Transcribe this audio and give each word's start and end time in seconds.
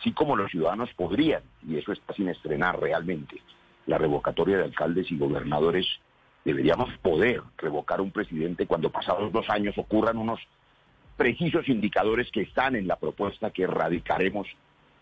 así 0.00 0.12
como 0.12 0.36
los 0.36 0.50
ciudadanos 0.50 0.90
podrían, 0.96 1.42
y 1.66 1.76
eso 1.76 1.92
está 1.92 2.14
sin 2.14 2.28
estrenar 2.28 2.80
realmente, 2.80 3.40
la 3.86 3.98
revocatoria 3.98 4.58
de 4.58 4.64
alcaldes 4.64 5.10
y 5.10 5.18
gobernadores, 5.18 5.86
deberíamos 6.44 6.88
poder 6.98 7.42
revocar 7.58 8.00
un 8.00 8.10
presidente 8.10 8.66
cuando 8.66 8.90
pasados 8.90 9.30
dos 9.32 9.48
años 9.50 9.76
ocurran 9.76 10.16
unos 10.16 10.40
precisos 11.16 11.68
indicadores 11.68 12.30
que 12.32 12.42
están 12.42 12.76
en 12.76 12.86
la 12.88 12.96
propuesta 12.96 13.50
que 13.50 13.66
radicaremos 13.66 14.46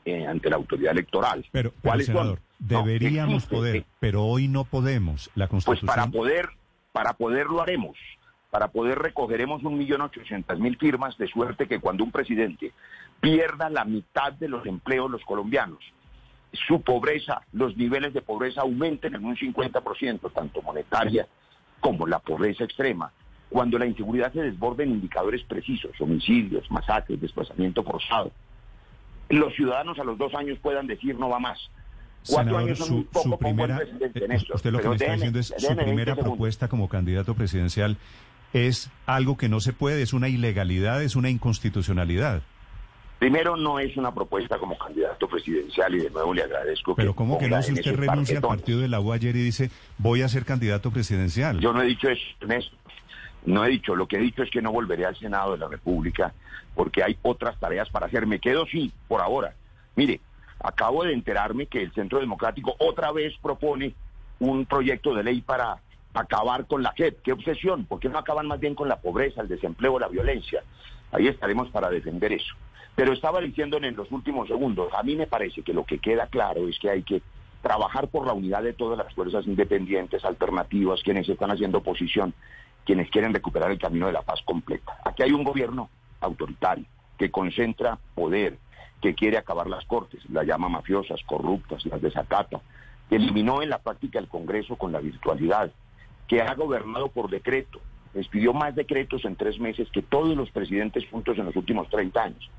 eh, 0.04 0.26
ante 0.26 0.50
la 0.50 0.56
autoridad 0.56 0.92
electoral. 0.92 1.46
Pero, 1.52 1.70
pero, 1.70 1.82
¿Cuáles 1.82 2.06
senador? 2.06 2.40
No, 2.58 2.66
deberíamos 2.82 3.44
existe, 3.44 3.54
poder, 3.54 3.84
pero 4.00 4.24
hoy 4.24 4.48
no 4.48 4.64
podemos. 4.64 5.30
La 5.36 5.46
Pues 5.46 5.64
Constitución... 5.64 5.86
para 5.86 6.10
poder, 6.10 6.48
para 6.90 7.12
poder 7.12 7.46
lo 7.46 7.62
haremos. 7.62 7.96
Para 8.50 8.68
poder 8.68 8.98
recogeremos 8.98 9.62
un 9.62 9.76
millón 9.76 10.00
ochocientas 10.00 10.58
mil 10.58 10.78
firmas 10.78 11.18
de 11.18 11.28
suerte 11.28 11.68
que 11.68 11.80
cuando 11.80 12.04
un 12.04 12.10
presidente 12.10 12.72
pierda 13.20 13.68
la 13.68 13.84
mitad 13.84 14.32
de 14.32 14.48
los 14.48 14.64
empleos 14.66 15.10
los 15.10 15.24
colombianos, 15.24 15.80
su 16.52 16.80
pobreza, 16.80 17.42
los 17.52 17.76
niveles 17.76 18.14
de 18.14 18.22
pobreza 18.22 18.62
aumenten 18.62 19.14
en 19.14 19.24
un 19.24 19.36
50%, 19.36 20.32
tanto 20.32 20.62
monetaria 20.62 21.28
como 21.80 22.06
la 22.06 22.18
pobreza 22.20 22.64
extrema. 22.64 23.12
Cuando 23.50 23.78
la 23.78 23.86
inseguridad 23.86 24.32
se 24.32 24.42
desborde 24.42 24.84
en 24.84 24.90
indicadores 24.90 25.42
precisos, 25.44 25.98
homicidios, 26.00 26.70
masacres, 26.70 27.20
desplazamiento 27.20 27.82
forzado, 27.82 28.32
los 29.28 29.54
ciudadanos 29.54 29.98
a 29.98 30.04
los 30.04 30.16
dos 30.16 30.34
años 30.34 30.58
puedan 30.58 30.86
decir 30.86 31.18
no 31.18 31.28
va 31.28 31.38
más. 31.38 31.58
Cuatro 32.26 32.58
Senador, 32.58 32.62
años 32.62 32.78
son 32.78 32.88
su, 32.88 32.94
un 32.96 33.04
poco 33.04 33.28
su 33.28 33.38
primera, 33.38 33.76
presidente 33.76 34.24
en 34.24 34.32
eh, 34.32 34.36
esto. 34.36 34.54
usted 34.54 34.72
lo 34.72 34.80
que 34.80 34.88
me 34.88 34.96
está 34.96 35.12
diciendo 35.12 35.38
es 35.38 35.46
su 35.46 35.54
déjeme 35.54 35.84
20 35.84 35.84
primera 35.84 36.16
propuesta 36.16 36.68
como 36.68 36.88
candidato 36.88 37.34
presidencial 37.34 37.96
es 38.52 38.90
algo 39.06 39.36
que 39.36 39.48
no 39.48 39.60
se 39.60 39.72
puede, 39.72 40.02
es 40.02 40.12
una 40.12 40.28
ilegalidad, 40.28 41.02
es 41.02 41.16
una 41.16 41.30
inconstitucionalidad. 41.30 42.42
Primero, 43.18 43.56
no 43.56 43.80
es 43.80 43.96
una 43.96 44.14
propuesta 44.14 44.58
como 44.58 44.78
candidato 44.78 45.26
presidencial 45.28 45.92
y 45.94 45.98
de 45.98 46.10
nuevo 46.10 46.32
le 46.32 46.44
agradezco 46.44 46.94
Pero 46.94 47.12
que 47.12 47.16
¿cómo 47.16 47.38
que 47.38 47.48
no? 47.48 47.60
Si 47.62 47.72
usted 47.72 47.96
renuncia 47.96 48.36
al 48.36 48.42
partido 48.42 48.78
de 48.78 48.86
la 48.86 49.00
U 49.00 49.12
ayer 49.12 49.34
y 49.34 49.42
dice 49.42 49.70
voy 49.98 50.22
a 50.22 50.28
ser 50.28 50.44
candidato 50.44 50.92
presidencial. 50.92 51.58
Yo 51.58 51.72
no 51.72 51.82
he 51.82 51.86
dicho 51.86 52.08
eso, 52.08 52.22
Ernesto. 52.40 52.76
No 53.44 53.64
he 53.64 53.70
dicho, 53.70 53.96
lo 53.96 54.06
que 54.06 54.16
he 54.16 54.20
dicho 54.20 54.42
es 54.42 54.50
que 54.50 54.62
no 54.62 54.70
volveré 54.70 55.04
al 55.04 55.16
Senado 55.16 55.52
de 55.52 55.58
la 55.58 55.68
República 55.68 56.32
porque 56.74 57.02
hay 57.02 57.18
otras 57.22 57.58
tareas 57.58 57.88
para 57.90 58.06
hacer. 58.06 58.26
Me 58.26 58.38
quedo 58.38 58.66
sí, 58.66 58.92
por 59.08 59.20
ahora. 59.20 59.54
Mire, 59.96 60.20
acabo 60.60 61.02
de 61.02 61.12
enterarme 61.12 61.66
que 61.66 61.82
el 61.82 61.92
Centro 61.92 62.20
Democrático 62.20 62.76
otra 62.78 63.10
vez 63.10 63.34
propone 63.42 63.94
un 64.38 64.64
proyecto 64.64 65.12
de 65.14 65.24
ley 65.24 65.40
para 65.40 65.78
acabar 66.14 66.66
con 66.66 66.82
la 66.82 66.92
JEP. 66.96 67.22
Qué 67.22 67.32
obsesión, 67.32 67.84
¿por 67.84 68.00
qué 68.00 68.08
no 68.08 68.18
acaban 68.18 68.46
más 68.46 68.60
bien 68.60 68.74
con 68.74 68.88
la 68.88 69.00
pobreza, 69.00 69.42
el 69.42 69.48
desempleo, 69.48 69.98
la 69.98 70.08
violencia? 70.08 70.62
Ahí 71.12 71.26
estaremos 71.26 71.70
para 71.70 71.90
defender 71.90 72.32
eso. 72.32 72.54
Pero 72.94 73.12
estaba 73.12 73.40
diciendo 73.40 73.76
en 73.76 73.94
los 73.94 74.10
últimos 74.10 74.48
segundos, 74.48 74.92
a 74.92 75.02
mí 75.02 75.14
me 75.14 75.26
parece 75.26 75.62
que 75.62 75.72
lo 75.72 75.84
que 75.84 75.98
queda 75.98 76.26
claro 76.26 76.66
es 76.68 76.78
que 76.78 76.90
hay 76.90 77.02
que 77.02 77.22
trabajar 77.62 78.08
por 78.08 78.26
la 78.26 78.32
unidad 78.32 78.62
de 78.62 78.72
todas 78.72 78.98
las 78.98 79.12
fuerzas 79.14 79.46
independientes, 79.46 80.24
alternativas, 80.24 81.02
quienes 81.02 81.28
están 81.28 81.50
haciendo 81.50 81.78
oposición, 81.78 82.34
quienes 82.84 83.10
quieren 83.10 83.34
recuperar 83.34 83.70
el 83.70 83.78
camino 83.78 84.06
de 84.06 84.12
la 84.12 84.22
paz 84.22 84.40
completa. 84.44 84.98
Aquí 85.04 85.22
hay 85.22 85.32
un 85.32 85.44
gobierno 85.44 85.90
autoritario 86.20 86.86
que 87.18 87.30
concentra 87.30 87.98
poder, 88.14 88.58
que 89.00 89.14
quiere 89.14 89.36
acabar 89.36 89.68
las 89.68 89.84
cortes, 89.84 90.20
las 90.30 90.46
llama 90.46 90.68
mafiosas, 90.68 91.20
corruptas, 91.24 91.84
las 91.86 92.00
desacata, 92.00 92.60
que 93.08 93.16
eliminó 93.16 93.62
en 93.62 93.70
la 93.70 93.78
práctica 93.78 94.18
el 94.18 94.28
Congreso 94.28 94.76
con 94.76 94.92
la 94.92 95.00
virtualidad, 95.00 95.70
que 96.28 96.42
ha 96.42 96.54
gobernado 96.54 97.08
por 97.08 97.30
decreto, 97.30 97.80
expidió 98.14 98.52
más 98.52 98.74
decretos 98.74 99.24
en 99.24 99.34
tres 99.34 99.58
meses 99.58 99.88
que 99.90 100.02
todos 100.02 100.36
los 100.36 100.50
presidentes 100.50 101.08
juntos 101.10 101.38
en 101.38 101.46
los 101.46 101.56
últimos 101.56 101.88
30 101.88 102.22
años. 102.22 102.50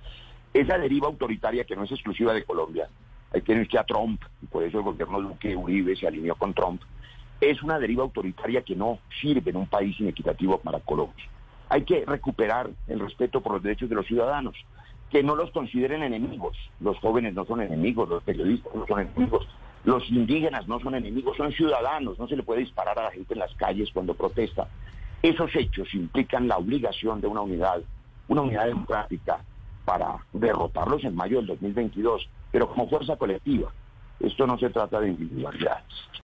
Esa 0.54 0.78
deriva 0.78 1.08
autoritaria 1.08 1.64
que 1.64 1.76
no 1.76 1.84
es 1.84 1.92
exclusiva 1.92 2.34
de 2.34 2.44
Colombia, 2.44 2.90
ahí 3.32 3.42
tiene 3.42 3.62
usted 3.62 3.78
a 3.78 3.84
Trump, 3.84 4.22
y 4.42 4.48
por 4.48 4.64
eso 4.64 4.80
el 4.80 4.84
gobierno 4.84 5.22
Duque 5.22 5.56
Uribe 5.56 5.96
se 5.96 6.08
alineó 6.08 6.36
con 6.36 6.54
Trump, 6.54 6.82
es 7.40 7.62
una 7.62 7.80
deriva 7.80 8.04
autoritaria 8.04 8.64
que 8.64 8.76
no 8.76 9.00
sirve 9.22 9.52
en 9.52 9.58
un 9.58 9.68
país 9.68 9.98
inequitativo 10.00 10.58
para 10.58 10.80
Colombia. 10.80 11.26
Hay 11.70 11.84
que 11.84 12.04
recuperar 12.06 12.72
el 12.88 13.00
respeto 13.00 13.42
por 13.42 13.54
los 13.54 13.64
derechos 13.64 13.90
de 13.90 13.96
los 13.96 14.08
ciudadanos, 14.08 14.56
que 15.12 15.24
no 15.24 15.36
los 15.36 15.52
consideren 15.52 16.04
enemigos. 16.04 16.58
Los 16.80 16.98
jóvenes 16.98 17.36
no 17.36 17.46
son 17.46 17.62
enemigos, 17.62 18.10
los 18.10 18.24
periodistas 18.24 18.74
no 18.74 18.86
son 18.88 19.02
enemigos, 19.02 19.48
los 19.84 20.10
indígenas 20.10 20.68
no 20.68 20.80
son 20.80 20.96
enemigos, 20.96 21.38
son 21.38 21.52
ciudadanos. 21.52 22.20
No 22.20 22.28
se 22.28 22.36
le 22.36 22.44
puede 22.44 22.62
disparar 22.62 23.00
a 23.00 23.04
la 23.04 23.12
gente 23.12 23.34
en 23.34 23.40
las 23.40 23.54
calles 23.56 23.90
cuando 23.94 24.14
protesta. 24.14 24.68
Esos 25.22 25.56
hechos 25.56 25.94
implican 25.94 26.48
la 26.48 26.58
obligación 26.58 27.22
de 27.22 27.28
una 27.28 27.42
unidad, 27.42 27.82
una 28.28 28.42
unidad 28.42 28.68
democrática 28.68 29.40
para 29.86 30.18
derrotarlos 30.34 31.04
en 31.04 31.16
mayo 31.16 31.38
del 31.38 31.48
2022, 31.48 32.30
pero 32.52 32.70
como 32.70 32.90
fuerza 32.90 33.16
colectiva. 33.16 33.72
Esto 34.20 34.46
no 34.46 34.58
se 34.58 34.70
trata 34.70 35.00
de 35.00 35.10
individualidades. 35.10 36.10